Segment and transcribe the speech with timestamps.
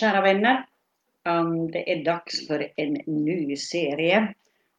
[0.00, 0.66] Kära vänner,
[1.24, 4.34] um, det är dags för en ny serie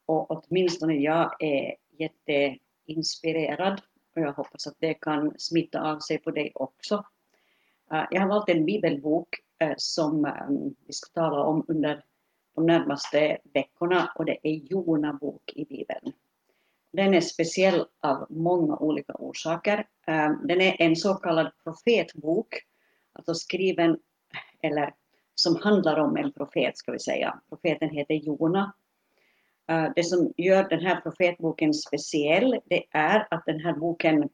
[0.05, 3.81] och åtminstone jag är jätteinspirerad
[4.15, 6.96] och jag hoppas att det kan smitta av sig på dig också.
[7.94, 9.28] Uh, jag har valt en bibelbok
[9.63, 12.04] uh, som um, vi ska tala om under
[12.56, 16.14] de närmaste veckorna och det är Jona bok i Bibeln.
[16.94, 19.88] Den är speciell av många olika orsaker.
[20.08, 22.56] Ehm, den är en så kallad profetbok,
[23.14, 24.00] alltså skriven
[24.62, 24.94] eller
[25.36, 27.39] som handlar om en profet, ska vi säga.
[27.50, 28.74] Profeten heter Jona.
[29.68, 34.30] Eh, det som gör den här profetboken speciell, det är att den här boken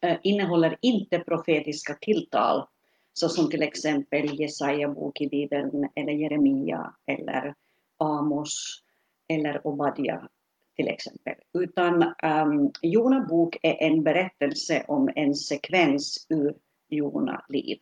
[0.00, 2.66] eh, innehåller inte profetiska tilltal,
[3.12, 7.54] såsom till exempel Jesaja bok i Bibeln, eller Jeremia, eller
[7.96, 8.82] Amos,
[9.28, 10.28] eller Obadja
[10.76, 11.34] till exempel.
[11.52, 16.54] Utan um, Jona bok är en berättelse om en sekvens ur
[16.88, 17.78] Jona liv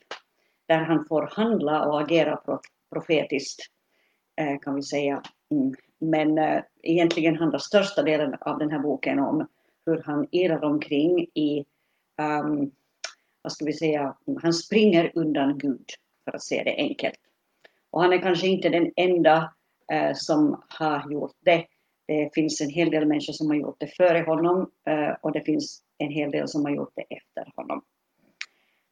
[0.69, 2.41] där han får handla och agera
[2.93, 3.61] profetiskt,
[4.41, 5.23] eh, kan vi säga.
[5.51, 5.75] Mm.
[5.99, 9.47] Men eh, egentligen handlar största delen av den här boken om
[9.87, 11.65] hur han irrar omkring i,
[12.43, 12.71] um,
[13.43, 15.87] vad ska vi säga, han springer undan Gud,
[16.25, 17.19] för att säga det enkelt.
[17.91, 19.53] Och han är kanske inte den enda
[19.93, 21.67] eh, som har gjort det.
[22.07, 24.71] Det finns en hel del människor som har gjort det före honom
[25.21, 27.83] och det finns en hel del som har gjort det efter honom.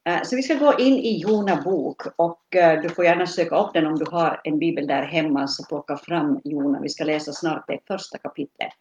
[0.07, 3.57] Eh, så vi ska gå in i Jona bok och eh, du får gärna söka
[3.57, 6.81] upp den om du har en bibel där hemma så plocka fram Jona.
[6.81, 8.73] Vi ska läsa snart det första kapitlet.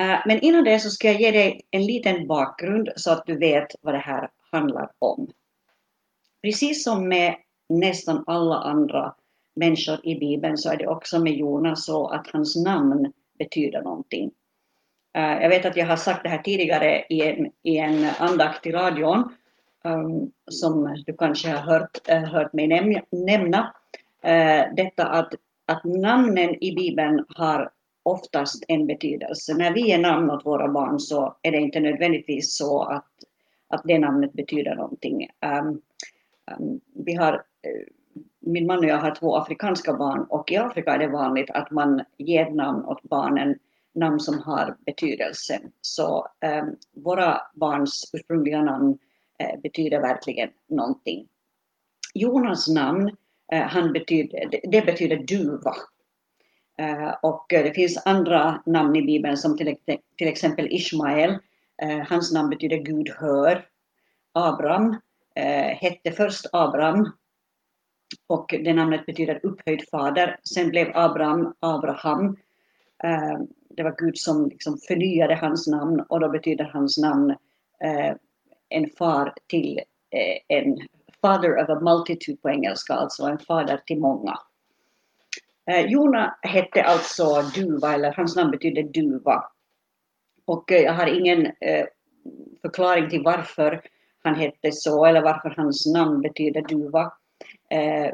[0.00, 3.38] Eh, men innan det så ska jag ge dig en liten bakgrund så att du
[3.38, 5.30] vet vad det här handlar om.
[6.42, 7.34] Precis som med
[7.68, 9.14] nästan alla andra
[9.54, 14.30] människor i Bibeln så är det också med Jona så att hans namn betyder någonting.
[15.12, 18.72] Jag vet att jag har sagt det här tidigare i en, i en andakt i
[18.72, 19.30] radion
[19.86, 22.68] Ehm, som du kanske har hört, uh, hört mig
[23.10, 23.74] nämna.
[24.24, 25.34] Uh, detta att,
[25.66, 27.70] att namnen i Bibeln har
[28.02, 29.54] oftast en betydelse.
[29.54, 33.10] När vi ger namn åt våra barn så är det inte nödvändigtvis så att,
[33.68, 35.28] att det namnet betyder någonting.
[35.60, 35.80] Um,
[36.58, 37.86] um, vi har, uh,
[38.40, 41.70] min man och jag har två afrikanska barn och i Afrika är det vanligt att
[41.70, 43.58] man ger namn åt barnen
[43.94, 45.60] namn som har betydelse.
[45.80, 46.26] Så
[46.60, 48.98] um, våra barns ursprungliga namn
[49.38, 51.28] Eh, betyder verkligen någonting.
[52.14, 53.16] Jonas namn,
[53.52, 55.74] eh, han betyder, det betyder duva.
[56.78, 59.76] Eh, och det finns andra namn i Bibeln som till,
[60.16, 61.38] till exempel Ismael.
[62.08, 63.68] Hans namn betyder Gud hör.
[64.32, 64.96] Abraham
[65.80, 67.12] hette först Abraham
[68.26, 70.40] och det namnet betyder upphöjd fader.
[70.44, 72.36] Sen blev Abraham Abraham.
[73.70, 77.36] Det var Gud som liksom förnyade hans namn och då betyder hans namn
[78.68, 80.78] en far till eh, en
[81.20, 84.38] father of a multitude på engelska, alltså en fader till många.
[85.70, 89.44] Eh, Jona hette alltså duva, eller hans namn betyder duva.
[90.44, 91.86] Och eh, jag har ingen eh,
[92.62, 93.82] förklaring till varför
[94.22, 97.12] han hette så, eller varför hans namn betyder duva.
[97.70, 98.12] Eh,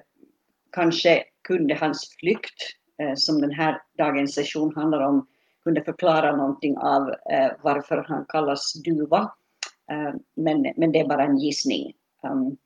[0.72, 2.62] kanske kunde hans flykt,
[2.98, 5.26] eh, som den här dagens session handlar om,
[5.64, 7.14] kunde förklara någonting av
[7.62, 9.32] varför han kallas duva.
[9.90, 11.92] Eh, men, men det är bara en gissning.
[12.24, 12.56] Ehm,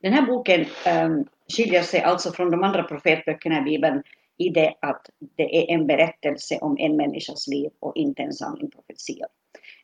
[0.00, 1.24] den här boken ehm,
[1.56, 4.02] skiljer sig alltså från de andra profetböckerna i Bibeln
[4.36, 8.70] i det att det är en berättelse om en människas liv och inte en samling
[8.70, 9.26] profetior.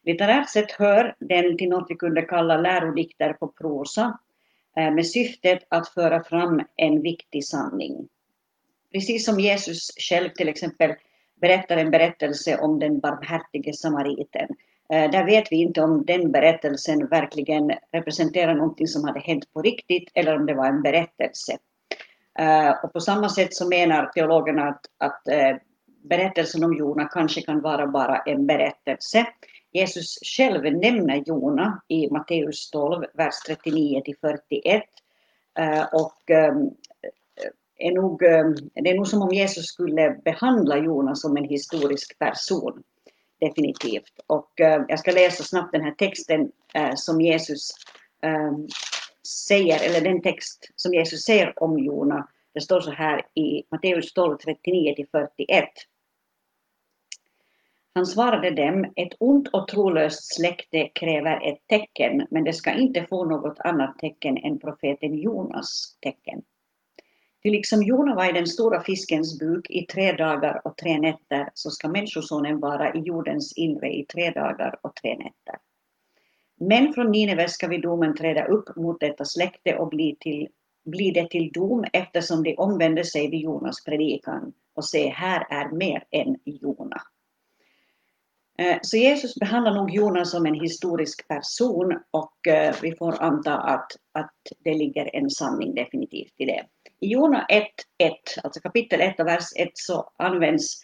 [0.03, 4.19] Litterärt sett hör den till något vi kunde kalla lärodikter på prosa
[4.77, 8.09] eh, med syftet att föra fram en viktig sanning.
[8.93, 10.95] Precis som Jesus själv till exempel
[11.41, 14.49] berättar en berättelse om den barmhärtige samariten
[14.89, 19.63] Eh, där vet vi inte om den berättelsen verkligen representerar någonting som hade hänt på
[19.63, 21.59] riktigt eller om det var en berättelse.
[22.39, 25.57] Eh, och på samma sätt så menar teologerna att, att eh,
[26.09, 29.27] berättelsen om Jona kanske kan vara bara en berättelse.
[29.73, 34.83] Jesus själv nämner Jona i Matteus 12, vers 39 till 41.
[35.93, 36.71] Och ehm,
[37.79, 42.19] är nog, ehm, det är nog som om Jesus skulle behandla Jona som en historisk
[42.19, 42.83] person
[43.41, 44.21] definitivt.
[44.27, 47.71] Och eh, jag ska läsa snabbt den här texten eh, som Jesus
[48.23, 48.53] eh,
[49.49, 52.29] säger, eller den text som Jesus säger om Jona.
[52.55, 55.67] Det står så här i Matteus 12, 39-41.
[57.95, 63.07] Han svarade dem, ett ont och trolöst släkte kräver ett tecken, men det ska inte
[63.07, 66.43] få något annat tecken än profeten Jonas tecken.
[67.47, 71.51] Ty liksom Jona var i den stora fiskens buk i tre dagar och tre nätter,
[71.55, 75.59] så ska Människosonen vara i jordens inre i tre dagar och tre nätter.
[76.61, 80.49] Men från Nineve ska vid domen träda upp mot detta släkte och bli till
[80.85, 85.71] bli det till dom eftersom de omvände sig vid Jonas predikan och se, här är
[85.71, 87.03] mer än Jona.
[88.59, 93.59] Eh, så Jesus behandlar nog Jona som en historisk person och eh, vi får anta
[93.59, 96.67] att, att det ligger en sanning definitivt i det.
[97.01, 98.13] I Jona 1.1,
[98.45, 100.83] alltså kapitel 1 och vers 1, så används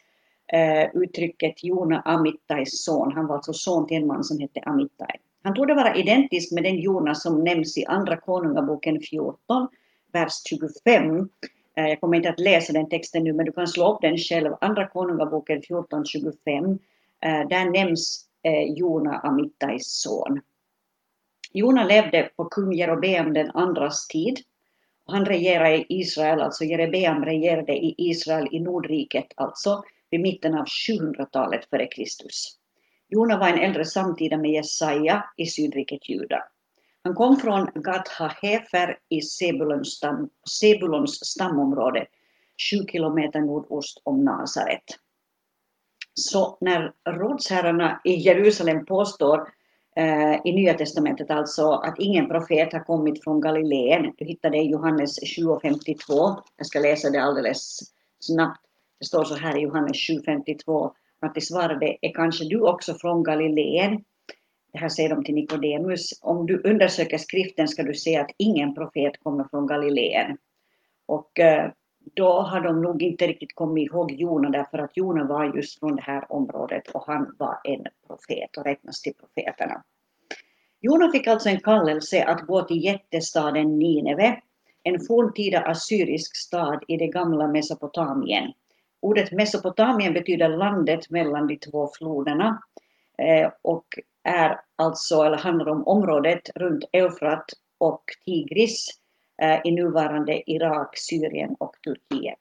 [0.52, 3.12] eh, uttrycket Jona Amittais son.
[3.12, 5.16] Han var alltså son till en man som hette Amittai.
[5.42, 9.68] Han torde vara identisk med den Jona som nämns i Andra Konungaboken 14,
[10.12, 11.28] vers 25.
[11.76, 14.18] Eh, Jag kommer inte att läsa den texten nu, men du kan slå upp den
[14.18, 14.54] själv.
[14.60, 16.78] Andra Konungaboken 14, 25
[17.22, 20.40] Eh, där nämns eh, Jona Amittais son.
[21.52, 24.40] Jona levde på kung Jerobeam den andras tid.
[25.06, 30.64] Han regerade i Israel, alltså Jerebeam regerade i Israel i Nordriket, alltså vid mitten av
[30.64, 32.58] 700-talet före Kristus.
[33.08, 36.44] Jona var en äldre samtida med Jesaja i sydriket Juda.
[37.04, 42.06] Han kom från Gat Hahefer i Sebulons, stam, Sebulons stamområde,
[42.70, 44.84] 7 kilometer nordost om Nasaret.
[46.14, 49.48] Så när rådsherrarna i Jerusalem påstår
[49.96, 54.58] Eh, i Nya Testamentet alltså att ingen profet har kommit från Galileen, du hittar det
[54.58, 57.78] i Johannes 7.52, jag ska läsa det alldeles
[58.20, 58.60] snabbt,
[58.98, 63.22] det står så här i Johannes 7.52, att de svarade, är kanske du också från
[63.22, 64.04] Galileen?
[64.72, 68.74] Det här säger de till Nikodemus, om du undersöker skriften ska du se att ingen
[68.74, 70.36] profet kommer från Galileen.
[71.06, 71.70] Och eh,
[72.14, 75.96] då har de nog inte riktigt kommit ihåg Jona därför att Jona var just från
[75.96, 79.82] det här området och han var en profet och räknas till profeterna.
[80.80, 84.40] Jona fick alltså en kallelse att gå till jättestaden Nineve,
[84.82, 88.52] en forntida assyrisk stad i det gamla Mesopotamien.
[89.00, 92.62] Ordet Mesopotamien betyder landet mellan de två floderna
[93.18, 93.86] eh, och
[94.24, 97.44] är alltså, eller handlar om området runt Eufrat
[97.78, 99.01] och Tigris
[99.42, 102.38] Eh, i nuvarande Irak, Syrien och Turkiet.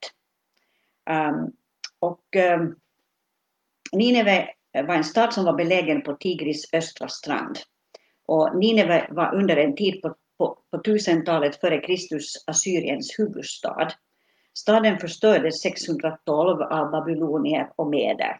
[1.09, 1.51] Ehm,
[2.00, 2.75] och ehm,
[3.92, 7.57] Nineve var en stad som var belägen på Tigris östra strand.
[8.25, 13.92] Och Nineve var under en tid på, på, på 1000-talet före Kristus Assyriens huvudstad.
[14.53, 18.39] Staden förstördes 612 av babylonier och meder.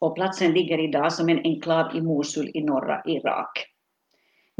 [0.00, 3.66] Och platsen ligger idag som en enklav i Mosul i norra Irak.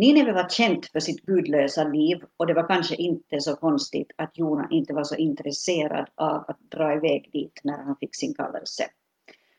[0.00, 4.38] Nineve var känt för sitt gudlösa liv och det var kanske inte så konstigt att
[4.38, 8.84] Jona inte var så intresserad av att dra iväg dit när han fick sin kallelse.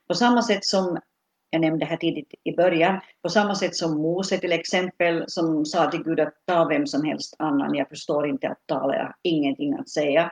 [0.07, 0.99] På samma sätt som
[1.49, 5.91] jag nämnde här tidigt i början, på samma sätt som Mose till exempel som sa
[5.91, 9.15] till Gud att ta vem som helst annan, jag förstår inte att tala, jag har
[9.21, 10.31] ingenting att säga.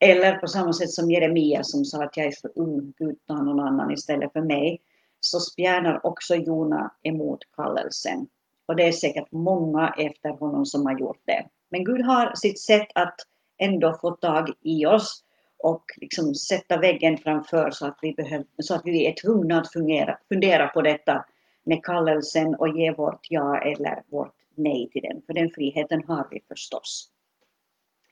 [0.00, 3.42] Eller på samma sätt som Jeremia som sa att jag är för ung, Gud ta
[3.42, 4.80] någon annan istället för mig,
[5.20, 8.26] så spjärnar också Jona emot kallelsen.
[8.70, 11.46] Och det är säkert många efter honom som har gjort det.
[11.70, 13.14] Men Gud har sitt sätt att
[13.58, 15.24] ändå få tag i oss
[15.58, 19.72] och liksom sätta väggen framför så att vi, behöver, så att vi är tvungna att
[19.72, 21.24] fungera, fundera på detta
[21.64, 25.22] med kallelsen och ge vårt ja eller vårt nej till den.
[25.26, 27.10] För den friheten har vi förstås.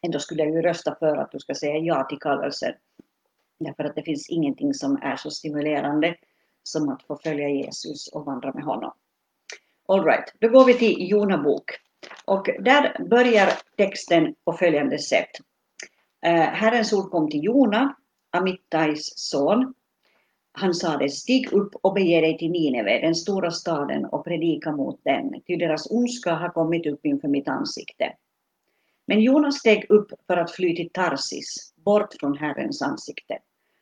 [0.02, 2.72] Ändå skulle jag ju rösta för att du ska säga ja till kallelsen.
[3.58, 6.16] Därför att det finns ingenting som är så stimulerande
[6.62, 8.92] som att få följa Jesus och vandra med honom.
[9.92, 11.70] Alright, då går vi till Jona bok.
[12.24, 15.30] Och där börjar texten på följande sätt.
[16.24, 17.96] Eh, Herrens ord kom till Jona,
[18.30, 19.74] Amittais son.
[20.52, 25.00] Han sade, stig upp och bege dig till Nineve, den stora staden, och predika mot
[25.04, 28.12] den, ty deras ondska har kommit upp inför mitt ansikte.
[29.06, 33.38] Men Jona steg upp för att fly till Tarsis, bort från Herrens ansikte.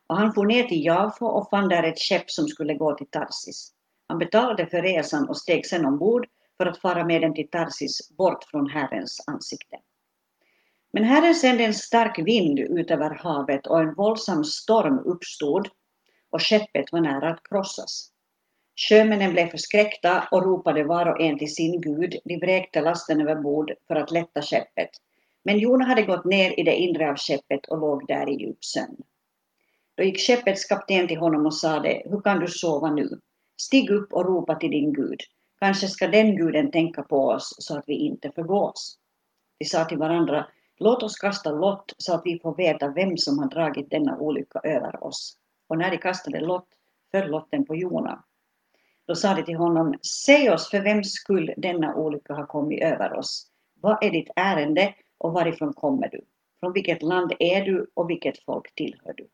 [0.06, 3.06] Och han for ner till Jafo och fann där ett skepp som skulle gå till
[3.06, 3.72] Tarsis.
[4.16, 8.16] Han betalade för resan och steg sedan ombord för att fara med dem till Tarsis
[8.16, 9.76] bort från Herrens ansikte.
[10.92, 15.68] Men Herren sände en stark vind ut över havet och en våldsam storm uppstod
[16.30, 18.10] och skeppet var nära att krossas.
[18.76, 22.14] Sjömännen blev förskräckta och ropade var och en till sin Gud.
[22.24, 24.90] De vräkte lasten över bord för att lätta skeppet.
[25.44, 28.64] Men Jona hade gått ner i det inre av skeppet och låg där i djup
[28.64, 28.96] sömn.
[29.94, 33.20] Då gick skeppets kapten till honom och sade, hur kan du sova nu?
[33.56, 35.20] Stig upp och ropa till din Gud.
[35.58, 38.98] Kanske ska den guden tänka på oss så att vi inte förgås.
[39.58, 40.46] De sa till varandra,
[40.78, 44.60] låt oss kasta lott så att vi får veta vem som har dragit denna olycka
[44.64, 45.38] över oss.
[45.68, 46.68] Och när de kastade lott
[47.10, 48.24] föll lotten på Jona.
[49.06, 49.94] Då sa de till honom,
[50.24, 53.50] säg oss för vems skull denna olycka har kommit över oss.
[53.80, 56.20] Vad är ditt ärende och varifrån kommer du?
[56.60, 59.28] Från vilket land är du och vilket folk tillhör du?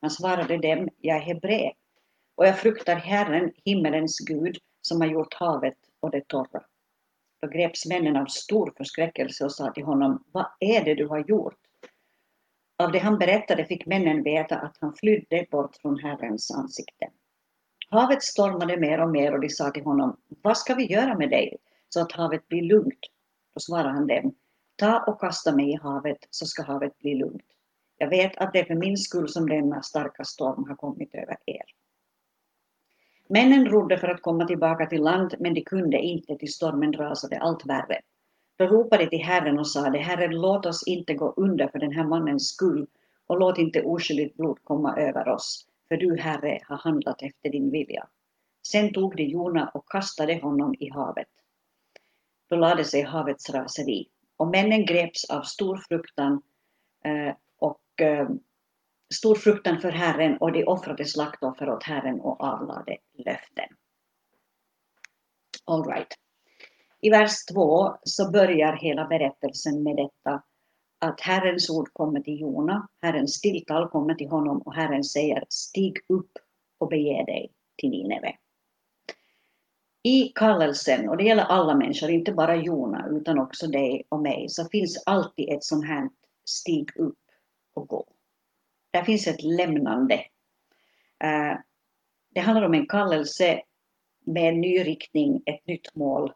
[0.00, 1.72] Han svarade dem, jag är hebré
[2.34, 6.62] och jag fruktar Herren, himmelens Gud, som har gjort havet och det torra.
[7.40, 11.18] då greps männen av stor förskräckelse och sa till honom, vad är det du har
[11.18, 11.58] gjort?
[12.78, 17.10] Av det han berättade fick männen veta att han flydde bort från Herrens ansikte.
[17.88, 21.30] Havet stormade mer och mer och de sa till honom, vad ska vi göra med
[21.30, 21.56] dig
[21.88, 23.00] så att havet blir lugnt?
[23.54, 24.34] Då svarade han dem,
[24.76, 27.46] ta och kasta mig i havet så ska havet bli lugnt.
[27.98, 31.36] Jag vet att det är för min skull som denna starka storm har kommit över
[31.46, 31.64] er.
[33.28, 37.38] Männen rodde för att komma tillbaka till land, men de kunde inte, till stormen rasade
[37.38, 38.00] allt värre.
[38.56, 42.04] Då ropade till Herren och sade, Herre, låt oss inte gå under för den här
[42.04, 42.86] mannens skull
[43.26, 47.70] och låt inte oskyldigt blod komma över oss, för du, Herre, har handlat efter din
[47.70, 48.08] vilja.
[48.66, 51.28] Sen tog de Jona och kastade honom i havet.
[52.48, 56.42] Då lade sig havets raseri, och männen greps av stor fruktan
[57.04, 58.28] eh, och eh,
[59.14, 63.68] stor fruktan för Herren och de offrade slaktoffer åt Herren och avlade löften.
[65.64, 66.08] All right.
[67.00, 70.42] I vers 2 så börjar hela berättelsen med detta
[70.98, 75.98] att Herrens ord kommer till Jona, Herrens tilltal kommer till honom och Herren säger stig
[76.08, 76.30] upp
[76.78, 78.36] och bege dig till Nineve.
[80.02, 84.48] I kallelsen, och det gäller alla människor, inte bara Jona utan också dig och mig,
[84.48, 86.10] så finns alltid ett sånt här
[86.44, 87.18] stig upp
[87.74, 88.13] och gå.
[88.94, 90.14] Där finns ett lämnande.
[91.24, 91.58] Eh,
[92.34, 93.62] det handlar om en kallelse
[94.26, 96.32] med en ny riktning, ett nytt mål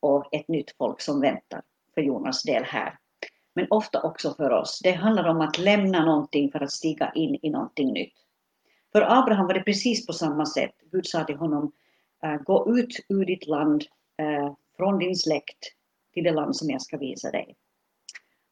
[0.00, 1.62] och ett nytt folk som väntar
[1.94, 2.98] för Jonas del här.
[3.54, 4.80] Men ofta också för oss.
[4.82, 8.14] Det handlar om att lämna någonting för att stiga in i någonting nytt.
[8.92, 10.74] För Abraham var det precis på samma sätt.
[10.92, 11.72] Gud sa till honom,
[12.22, 13.84] eh, gå ut ur ditt land,
[14.18, 15.58] eh, från din släkt,
[16.14, 17.56] till det land som jag ska visa dig.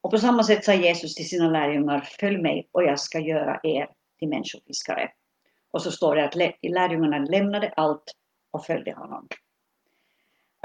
[0.01, 3.61] Och på samma sätt sa Jesus till sina lärjungar, följ mig och jag ska göra
[3.63, 3.89] er
[4.19, 5.11] till människofiskare.
[5.71, 8.15] Och så står det att lärjungarna lämnade allt
[8.51, 9.29] och följde honom.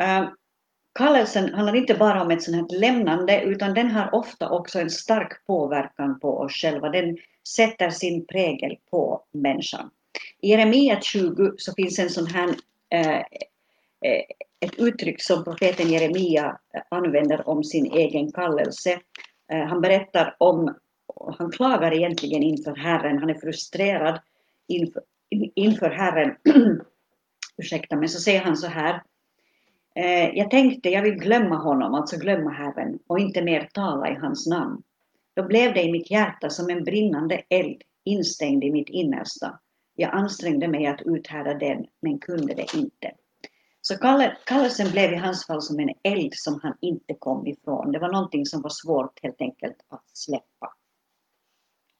[0.01, 0.29] Uh,
[0.95, 4.89] kallelsen handlar inte bara om ett sånt här lämnande utan den har ofta också en
[4.89, 6.89] stark påverkan på oss själva.
[6.89, 9.89] Den sätter sin prägel på människan.
[10.41, 12.49] I Jeremia 20 så finns en sån här
[12.89, 13.23] eh,
[14.03, 14.23] Eh,
[14.59, 18.99] ett uttryck som profeten Jeremia eh, använder om sin egen kallelse.
[19.51, 20.75] Eh, han berättar om,
[21.37, 24.19] han klagar egentligen inför Herren, han är frustrerad
[24.67, 25.03] inför,
[25.55, 26.35] inför Herren.
[27.57, 29.03] Ursäkta, men så säger han så här.
[30.33, 34.47] Jag tänkte, jag vill glömma honom, alltså glömma Herren, och inte mer tala i hans
[34.47, 34.83] namn.
[35.35, 39.59] Då blev det i mitt hjärta som en brinnande eld instängd i mitt innersta.
[39.95, 43.11] Jag ansträngde mig att uthärda den, men kunde det inte.
[43.85, 43.97] Så
[44.45, 47.91] kallelsen blev i hans fall som en eld som han inte kom ifrån.
[47.91, 50.73] Det var någonting som var svårt helt enkelt att släppa.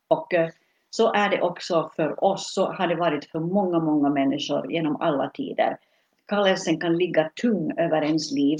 [0.08, 0.50] Och eh,
[0.90, 4.96] så är det också för oss, så har det varit för många, många människor genom
[4.96, 5.78] alla tider.
[6.28, 8.60] Kallelsen kan ligga tung över ens liv.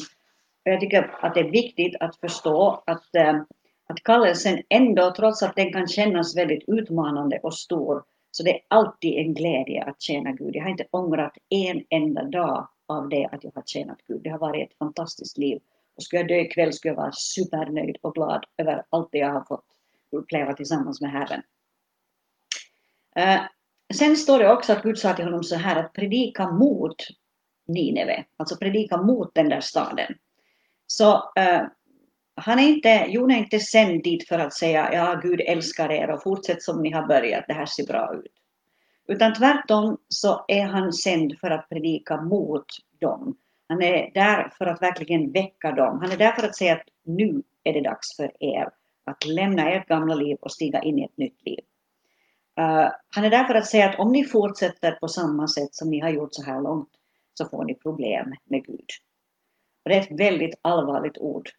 [0.64, 3.42] Jag tycker att det är viktigt att förstå att, eh,
[3.88, 8.62] att kallelsen ändå, trots att den kan kännas väldigt utmanande och stor, så det är
[8.68, 10.56] alltid en glädje att tjäna Gud.
[10.56, 14.22] Jag har inte ångrat en enda dag av det att jag har tjänat Gud.
[14.24, 15.62] Det har varit ett fantastiskt liv.
[15.96, 19.34] Och skulle jag dö ikväll skulle jag vara supernöjd och glad över allt det jag
[19.34, 19.66] har fått
[20.12, 21.42] uppleva tillsammans med Herren.
[23.20, 23.42] Uh,
[23.94, 26.96] sen står det också att Gud sa till honom så här att predika mot
[27.68, 30.16] Nineve, alltså predika mot den där staden.
[30.88, 31.68] Så uh,
[32.36, 36.10] han är inte, Jon är inte sänd dit för att säga ja, Gud älskar er
[36.10, 38.43] och fortsätt som ni har börjat, det här ser bra ut.
[39.08, 42.66] Utan tvärtom så är han sänd för att predika mot
[43.00, 43.38] dem.
[43.68, 46.00] Han är där för att verkligen väcka dem.
[46.00, 48.70] Han är där för att säga att nu är det dags för er
[49.06, 51.60] att lämna ert gamla liv och stiga in i ett nytt liv.
[52.60, 55.90] Uh, han är där för att säga att om ni fortsätter på samma sätt som
[55.90, 56.90] ni har gjort så här långt
[57.34, 58.90] så får ni problem med Gud.
[59.84, 61.50] Och det är ett väldigt allvarligt ord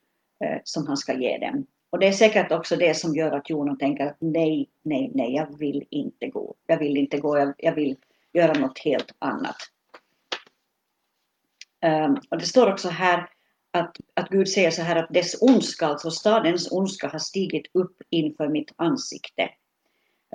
[0.45, 1.67] uh, som han ska ge dem.
[1.95, 5.35] Och det är säkert också det som gör att Jono tänker att nej, nej, nej,
[5.35, 6.55] jag vill inte gå.
[6.67, 7.97] Jag vill inte gå, jag, jag vill
[8.33, 9.57] göra något helt annat.
[11.87, 13.31] Um, och det står också här
[13.71, 17.97] att, att Gud säger så här att dess ondska, alltså stadens ondska, har stigit upp
[18.11, 19.51] inför mitt ansikte.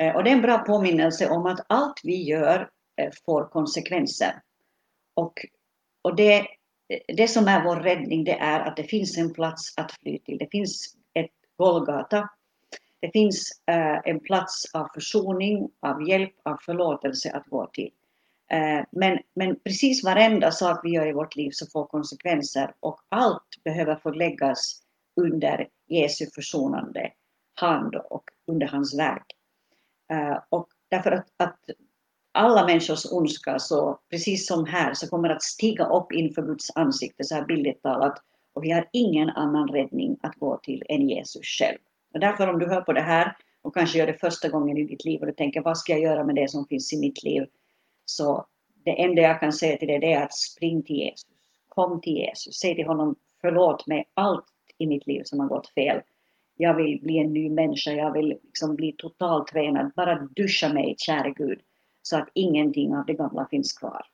[0.02, 2.60] Uh, och det är en bra påminnelse om att allt vi gör
[3.02, 4.42] uh, får konsekvenser.
[5.14, 5.46] Och,
[6.02, 6.48] och det,
[7.08, 10.38] det som är vår räddning det är att det finns en plats att fly till.
[10.38, 10.99] Det finns
[11.60, 12.30] Golgata.
[13.00, 17.92] Det finns eh, en plats av försoning, av hjälp, av förlåtelse att gå till.
[18.52, 23.02] Eh, men, men precis varenda sak vi gör i vårt liv så får konsekvenser och
[23.10, 24.82] allt behöver få läggas
[25.16, 27.12] under Jesu försonande
[27.54, 29.26] hand och under hans verk.
[30.12, 31.60] Eh, och därför att, att
[32.32, 37.24] alla människors ondska, så precis som här, så kommer att stiga upp inför Guds ansikte,
[37.24, 41.46] så här bildligt talat, och vi har ingen annan räddning att gå till än Jesus
[41.46, 41.78] själv.
[42.14, 44.84] Och därför om du hör på det här och kanske gör det första gången i
[44.84, 47.24] ditt liv och du tänker vad ska jag göra med det som finns i mitt
[47.24, 47.46] liv?
[48.06, 48.46] Så
[48.86, 51.30] det enda jag kan säga till dig det är att spring till Jesus.
[51.68, 52.56] Kom till Jesus.
[52.56, 54.46] Säg till honom förlåt mig allt
[54.78, 56.02] i mitt liv som har gått fel.
[56.56, 59.92] Jag vill bli en ny människa, jag vill liksom bli totalt tränad.
[59.96, 61.60] Bara duscha mig, käre Gud,
[62.02, 64.06] så att ingenting av det gamla finns kvar.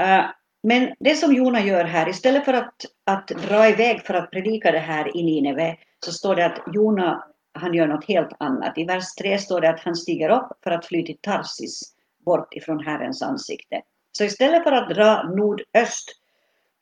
[0.00, 0.30] Uh,
[0.66, 4.72] men det som Jona gör här, istället för att, att dra iväg för att predika
[4.72, 8.78] det här i Nineve, så står det att Jona, han gör något helt annat.
[8.78, 11.82] I vers 3 står det att han stiger upp för att fly till Tarsis,
[12.24, 13.82] bort ifrån Herrens ansikte.
[14.12, 16.10] Så istället för att dra nordöst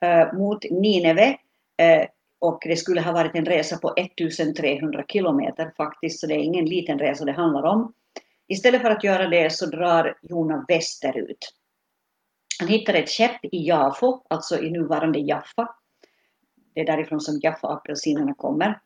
[0.01, 1.37] eh, mot Nineve,
[1.77, 2.07] eh,
[2.39, 6.65] och det skulle ha varit en resa på 1300 kilometer faktiskt, så det är ingen
[6.65, 7.93] liten resa det handlar om.
[8.47, 11.55] Istället för att göra det så drar Jona västerut.
[12.59, 15.75] Han hittade ett skepp i Jafo, alltså i nuvarande Jaffa.
[16.73, 18.79] Det är därifrån som Jaffa-apelsinerna kommer.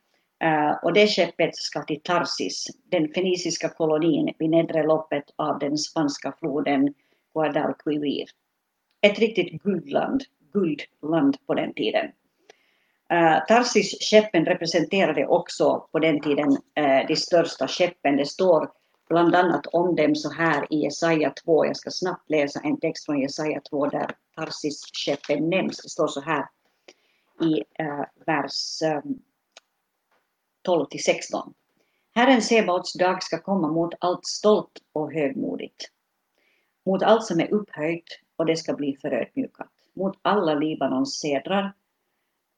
[0.44, 5.78] Uh, och det skeppet ska till Tarsis, den feniciska kolonin vid nedre loppet av den
[5.78, 6.94] spanska floden
[7.34, 8.26] Guadalquivir.
[9.02, 10.24] Ett riktigt guldland,
[10.54, 12.06] guldland på den tiden.
[13.10, 18.18] Eh, uh, Tarsis-skeppen representerade också på den tiden uh, de största skeppen.
[18.18, 18.72] Det står
[19.10, 21.66] bland annat om dem så här i Jesaja 2.
[21.66, 25.82] Jag ska snabbt läsa en text från Jesaja 2 där Tarsis-skeppen nämns.
[25.84, 26.46] Det står så här
[27.42, 29.22] i uh, vers eh, um,
[30.62, 31.54] 12 till 16.
[32.16, 35.92] Herren Sebaots dag ska komma mot allt stolt och högmodigt,
[36.86, 41.74] mot allt som är upphöjt och det ska bli förödmjukat, mot alla Libanons sedrar,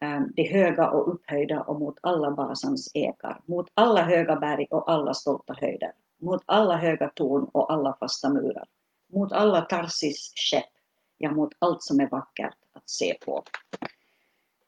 [0.05, 4.91] um, de höga och upphöjda och mot alla Basans ekar, mot alla höga berg och
[4.91, 5.91] alla stolta höjder
[6.21, 8.65] mot alla höga torn och alla fasta murar,
[9.13, 10.69] mot alla Tarsis skepp,
[11.17, 13.43] ja mot allt som är vackert att se på.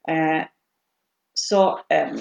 [0.07, 0.43] Eh,
[1.33, 2.17] så ehm,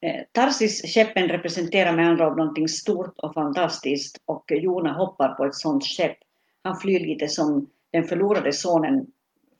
[0.00, 5.44] eh, Tarsis skeppen representerar med andra ord någonting stort och fantastiskt och Jona hoppar på
[5.44, 6.18] ett sådant skepp.
[6.62, 9.06] Han flyr lite som den förlorade sonen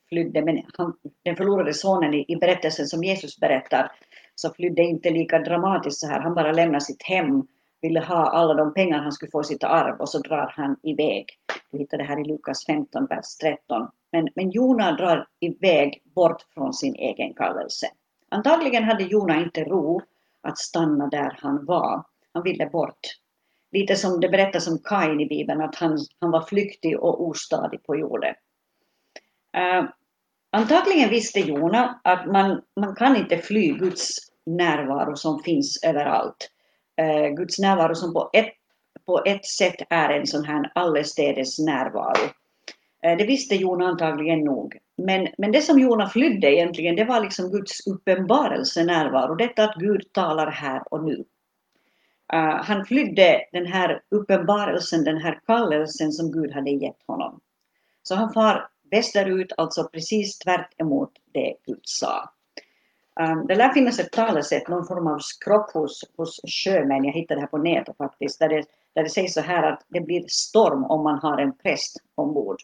[0.09, 0.93] flydde, men han,
[1.23, 3.91] den förlorade sonen i, i berättelsen som Jesus berättar
[4.35, 6.19] så flydde inte lika dramatiskt så här.
[6.19, 7.47] Han bara lämnar sitt hem
[7.81, 10.75] ville ha alla de pengar han skulle få i sitt arv och så drar han
[10.83, 11.29] iväg.
[11.71, 13.87] Du hittar det här i Lukas 15, vers 13.
[14.11, 17.87] Men, men Jona drar iväg bort från sin egen kallelse.
[18.29, 20.01] Antagligen hade Jona inte ro
[20.41, 22.03] att stanna där han var.
[22.33, 22.99] Han ville bort.
[23.71, 27.83] Lite som det berättas om Kain i Bibeln, att han, han var flyktig och ostadig
[27.83, 28.35] på jorden.
[29.57, 29.89] Uh,
[30.49, 34.09] antagligen visste Jona att man, man kan inte fly Guds
[34.45, 36.51] närvaro som finns överallt
[36.99, 38.53] eh, Guds närvaro som på ett,
[39.05, 42.29] på ett sätt är en sån här allestädes närvaro.
[43.03, 44.77] Eh, det visste Jona antagligen nog.
[44.97, 49.75] Men, men det som Jona flydde egentligen, det var liksom Guds uppenbarelse närvaro, detta att
[49.75, 51.25] Gud talar här och nu.
[52.33, 57.39] Uh, han flydde den här uppenbarelsen, den här kallelsen som Gud hade gett honom.
[58.03, 62.33] Så han far västerut, alltså precis tvärt emot det Gud sa.
[63.19, 67.37] Ähm, det lär finnas ett talesätt, någon form av skrock hos, hos sjömän, jag hittade
[67.37, 68.63] det här på nätet faktiskt, där det,
[68.95, 72.57] där det sägs så här att det blir storm om man har en präst ombord.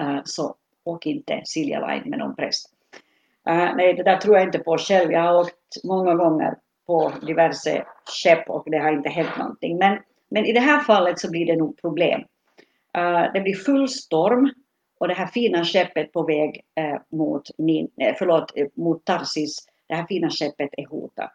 [0.00, 2.70] Äh, så åk inte Silja Line med någon präst.
[3.48, 5.12] Äh, nej, det där tror jag inte på själv.
[5.12, 6.54] Jag har åkt många gånger
[6.86, 9.78] på diverse skepp och det har inte hänt någonting.
[9.78, 9.98] Men,
[10.30, 12.20] men i det här fallet så blir det nog problem.
[12.94, 14.52] Äh, det blir full storm
[15.00, 19.66] och det här fina skeppet på väg eh, mot, Nin, eh, förlåt, eh, mot Tarsis,
[19.88, 21.32] det här fina skeppet är hotat.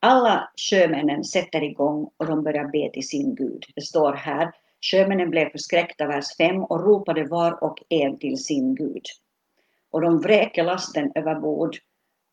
[0.00, 3.64] Alla sjömännen sätter igång och de börjar be till sin Gud.
[3.74, 4.52] Det står här,
[4.90, 9.04] sjömännen blev förskräckta, vers 5, och ropade var och en till sin Gud.
[9.90, 11.76] Och de vräker lasten över bord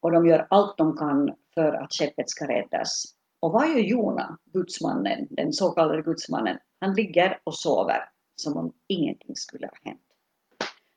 [0.02, 3.04] och de gör allt de kan för att skeppet ska räddas.
[3.40, 6.58] Och vad gör Jona, gudsmannen, den så kallade gudsmannen?
[6.80, 10.05] Han ligger och sover som om ingenting skulle ha hänt.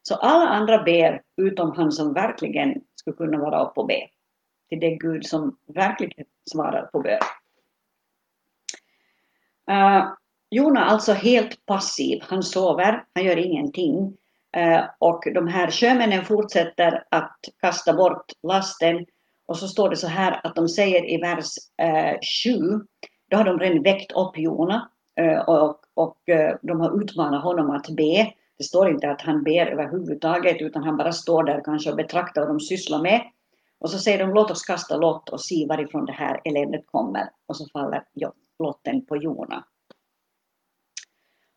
[0.08, 4.08] Så alla andra ber utom han som verkligen skulle kunna vara uppe och be.
[4.68, 7.18] Till det Gud som verkligen svarar på bön.
[9.70, 10.12] Uh,
[10.50, 12.22] Jona alltså helt passiv.
[12.22, 14.16] Han sover, han gör ingenting.
[14.56, 19.06] Uh, och de här sjömännen fortsätter att kasta bort lasten.
[19.46, 22.80] Och så står det så här att de säger i vers eh, uh, 7,
[23.30, 24.90] då har de redan väckt upp Jona
[25.46, 26.18] och, och
[26.62, 28.32] de har utmanat honom att be.
[28.58, 32.40] Det står inte att han ber överhuvudtaget utan han bara står där kanske och betraktar
[32.40, 33.22] vad de sysslar med.
[33.78, 37.30] Och så säger de låt oss kasta lott och se varifrån det här eländet kommer.
[37.46, 38.04] Och så faller
[38.58, 39.64] lotten på Jona.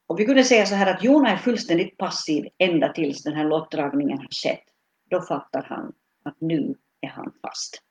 [0.08, 3.46] Och vi kunde säga så här att Jona är fullständigt passiv ända tills den här
[3.46, 4.64] lottdragningen har skett.
[5.10, 7.82] då fattar han att nu är han fast.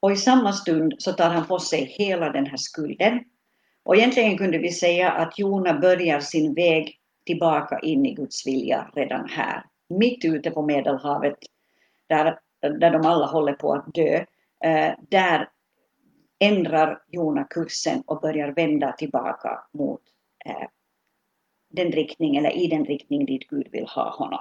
[0.00, 3.24] Och i samma stund så tar han på sig hela den här skulden.
[3.82, 6.97] Och egentligen kunde vi säga att Jona börjar sin väg
[7.28, 9.64] tillbaka in i Guds vilja redan här.
[9.88, 11.38] Mitt ute på Medelhavet,
[12.06, 14.24] där, där de alla håller på att dö,
[14.64, 15.48] eh, där
[16.38, 20.00] ändrar Jona kursen och börjar vända tillbaka mot
[20.44, 20.68] eh,
[21.70, 24.40] den riktning, eller i den riktning dit Gud vill ha honom.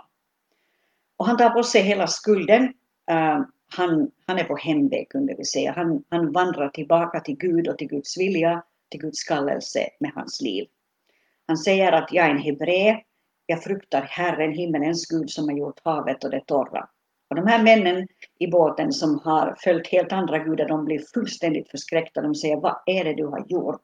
[1.17, 2.63] Och han tar på sig hela skulden.
[3.09, 3.41] Eh,
[3.75, 5.71] han, han är på hemväg kunde vi säga.
[5.71, 10.41] Han, han vandrar tillbaka till Gud och till Guds vilja, till Guds kallelse med hans
[10.41, 10.67] liv.
[11.47, 13.03] Han säger att jag är en hebré,
[13.45, 16.89] jag fruktar Herren, himmelens Gud som har gjort havet och det torra.
[17.29, 18.07] Och de här männen
[18.39, 22.21] i båten som har följt helt andra gudar, de blir fullständigt förskräckta.
[22.21, 23.81] De säger, vad är det du har gjort?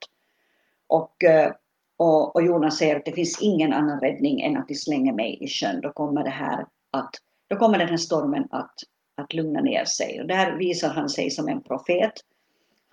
[0.87, 1.51] Och, eh,
[1.97, 5.37] och, och Jonas säger att det finns ingen annan räddning än att de slänger mig
[5.43, 5.81] i sjön.
[5.81, 7.15] Då kommer det här att,
[7.47, 8.75] då kommer den här stormen att,
[9.17, 10.21] att lugna ner sig.
[10.21, 12.13] Och där visar han sig som en profet.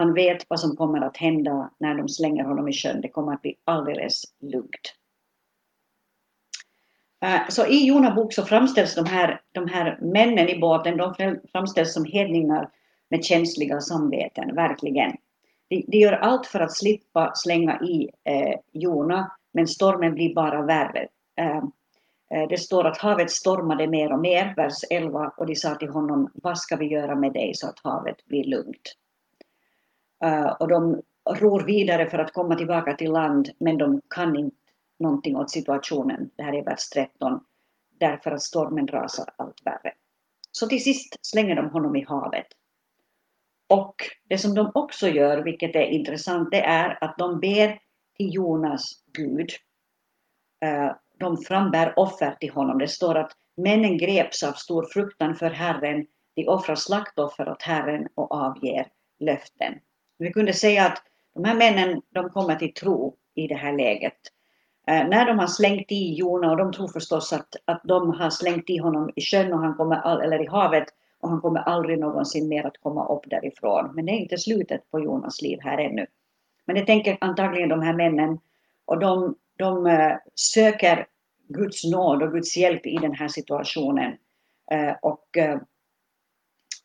[0.01, 3.01] Han vet vad som kommer att hända när de slänger honom i sjön.
[3.01, 4.95] Det kommer att bli alldeles lugnt.
[7.25, 11.39] Eh, så i Jona bok så framställs de här, de här männen i båten, de
[11.53, 12.71] framställs som hedningar
[13.11, 15.17] med känsliga samveten, verkligen.
[15.69, 20.63] De, de gör allt för att slippa slänga i eh, Jona, men stormen blir bara
[20.63, 21.09] värre.
[21.37, 21.57] Eh,
[22.35, 25.89] eh det står att havet stormade mer och mer, vers 11, och de sa till
[25.89, 28.97] honom, vad ska vi göra med dig så att havet blir lugnt?
[30.25, 34.57] Eh, och de ror vidare för att komma tillbaka till land, men de kan inte
[34.99, 36.31] någonting åt situationen.
[36.37, 37.41] Det här är vers 13.
[37.99, 39.93] Därför att stormen rasar allt värre.
[40.53, 42.47] Så till sist slänger de honom i havet.
[43.69, 43.95] Och
[44.29, 47.79] det som de också gör, vilket är intressant, det är att de ber
[48.17, 49.51] till Jonas Gud.
[50.61, 52.79] Eh, de frambär offer till honom.
[52.79, 56.07] Det står att männen greps av stor fruktan för Herren.
[56.35, 58.87] De offrar slaktoffer åt Herren och avger
[59.19, 59.75] löften.
[60.21, 61.03] Vi kunde säga att
[61.35, 64.19] de här männen, de kommer till tro i det här läget.
[64.87, 68.31] Eh, när de har slängt i Jona och de tror förstås att, att de har
[68.31, 70.85] slängt i honom i sjön och han kommer all, eller i havet
[71.21, 73.91] och han kommer aldrig någonsin mer att komma upp därifrån.
[73.95, 76.07] Men det är inte slutet på Jonas liv här ännu.
[76.65, 78.39] Men det tänker antagligen de här männen
[78.85, 81.07] och de, de eh, söker
[81.49, 84.17] Guds nåd och Guds hjälp i den här situationen.
[84.71, 85.61] Eh, och eh,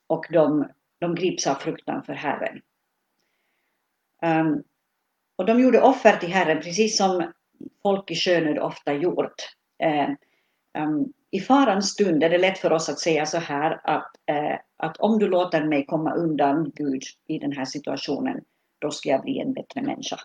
[0.08, 0.68] och de,
[1.00, 2.62] de grips av fruktan för Herren.
[4.26, 4.64] Um,
[5.36, 7.32] och de gjorde offer till Herren, precis som
[7.84, 9.36] folk i sjönöd ofta gjort.
[10.78, 14.58] Um, I farans stund är det lätt för oss att säga så här att, uh,
[14.78, 18.42] att om du låter mig komma undan Gud i den här situationen,
[18.80, 20.18] då ska jag bli en bättre människa.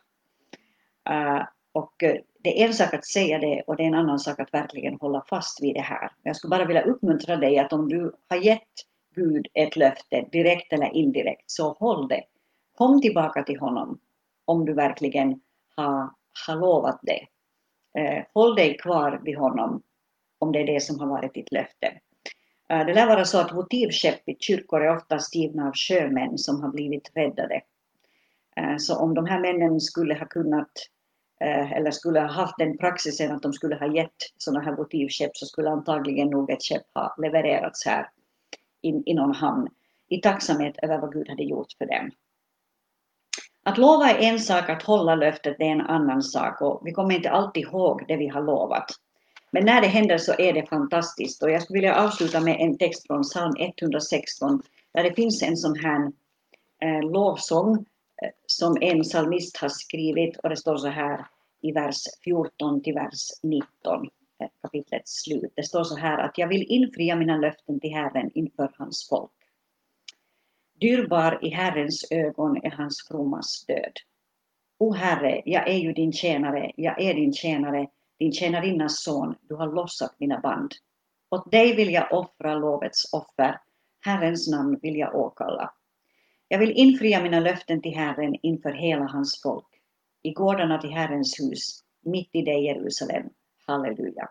[1.10, 4.18] Uh, och eh, det är en sak att säga det och det är en annan
[4.18, 6.10] sak att verkligen hålla fast vid det här.
[6.22, 8.68] Jag skulle bara vilja uppmuntra dig att om du har gett
[9.14, 12.22] Gud ett löfte, direkt eller indirekt, så håll det.
[12.80, 14.00] Kom tillbaka till honom
[14.44, 15.40] om du verkligen
[15.76, 16.10] har
[16.46, 17.26] har lovat det.
[18.00, 19.82] Eh, håll dig kvar vid honom
[20.38, 21.86] om det är det som har varit ditt löfte.
[22.70, 26.62] Eh, det lär vara så att votivskepp i kyrkor är ofta givna av sjömän som
[26.62, 27.60] har blivit räddade.
[28.56, 30.72] Eh, så om de här männen skulle ha kunnat
[31.40, 35.36] eh, eller skulle ha haft den praxisen att de skulle ha gett sådana här votivskepp
[35.36, 38.08] så skulle antagligen nog ett skepp ha levererats här
[38.82, 39.68] i någon hamn
[40.08, 42.10] i tacksamhet över vad Gud hade gjort för dem.
[43.62, 47.14] Att lova är en sak, att hålla löftet är en annan sak och vi kommer
[47.14, 48.86] inte alltid ihåg det vi har lovat.
[49.52, 52.78] Men när det händer så är det fantastiskt och jag skulle vilja avsluta med en
[52.78, 54.62] text från psalm 116
[54.94, 56.12] där det finns en sån här
[56.82, 57.74] eh, lovsång
[58.22, 61.26] eh, som en psalmist har skrivit och det står så här
[61.62, 63.68] i vers 14 till vers 19,
[64.42, 65.52] eh, kapitlets slut.
[65.56, 69.30] Det står så här att jag vill infria mina löften till Herren inför hans folk.
[70.80, 73.92] Dyrbar i Herrens ögon är hans frommas död.
[74.78, 77.88] O Herre, jag är ju din tjänare, jag är din tjänare,
[78.18, 80.70] din tjänarinnas son, du har lossat mina band.
[81.30, 83.60] Åt dig vill jag offra lovets offer,
[84.04, 85.72] Herrens namn vill jag åkalla.
[86.48, 89.68] Jag vill infria mina löften till Herren inför hela hans folk,
[90.22, 93.26] i gårdarna till Herrens hus, mitt i dig Jerusalem.
[93.66, 94.28] Halleluja.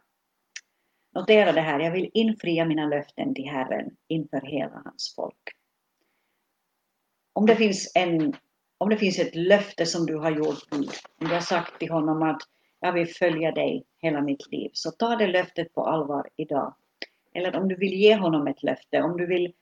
[1.15, 5.59] Notera det här, jag vill infria mina löften till Herren inför hela hans folk
[7.39, 8.36] om det finns en
[8.78, 10.89] om det finns ett löfte som du har gjort Gud,
[11.21, 12.41] om du har sagt till honom att
[12.80, 16.75] jag vill följa dig hela mitt liv, så ta det löftet på allvar idag.
[17.34, 19.54] Eller om du vill ge honom ett löfte, om du vill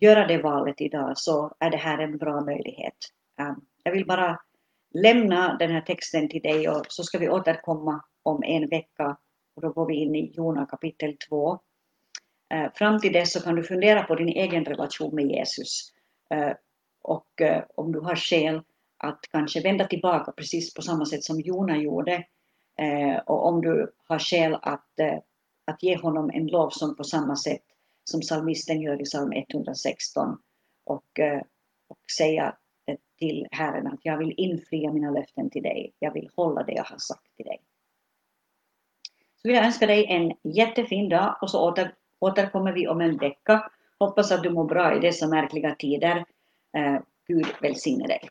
[0.00, 2.96] göra det valet idag, så är det här en bra möjlighet.
[3.40, 4.40] Ehm, jag vill bara
[4.94, 9.16] lämna den här texten till dig och så ska vi återkomma om en vecka
[9.56, 11.58] och då går vi in i Jona kapitel 2.
[12.50, 15.92] Ehm, fram till dess så kan du fundera på din egen relation med Jesus.
[16.34, 16.54] Ehm,
[17.02, 18.62] och eh, om du har skäl
[18.96, 22.24] att kanske vända tillbaka precis på samma sätt som Jona gjorde.
[22.78, 25.18] Eh, och om du har skäl att, eh,
[25.64, 27.64] att ge honom en lovsång på samma sätt
[28.04, 30.38] som psalmisten gör i psalm 116
[30.84, 31.20] och,
[31.88, 32.56] och säga
[33.18, 35.92] till Herren att jag vill infria mina löften till dig.
[35.98, 37.60] Jag vill hålla det jag har sagt till dig.
[39.42, 43.16] Så vill jag önska dig en jättefin dag och så åter, återkommer vi om en
[43.16, 43.70] vecka.
[43.98, 46.24] Hoppas att du mår bra i dessa märkliga tider.
[46.76, 48.28] Eh, Gud välsigne dig.